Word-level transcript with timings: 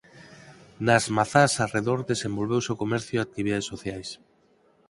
Nas 0.85 1.05
mazás 1.17 1.51
arredor 1.65 1.99
desenvolveuse 2.11 2.69
o 2.71 2.79
comercio 2.83 3.15
e 3.17 3.21
actividades 3.25 3.69
sociais. 3.71 4.09